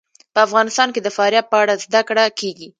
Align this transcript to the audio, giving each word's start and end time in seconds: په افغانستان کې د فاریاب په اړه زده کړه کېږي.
په 0.33 0.39
افغانستان 0.47 0.87
کې 0.93 1.01
د 1.03 1.07
فاریاب 1.17 1.45
په 1.51 1.57
اړه 1.63 1.73
زده 1.85 2.01
کړه 2.07 2.23
کېږي. 2.39 2.67